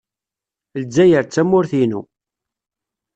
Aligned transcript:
Lezzayer 0.79 1.23
d 1.25 1.29
tamurt-inu. 1.33 2.01